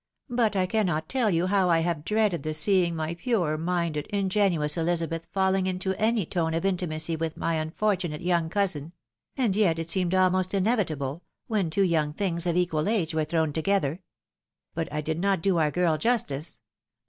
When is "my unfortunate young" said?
7.37-8.49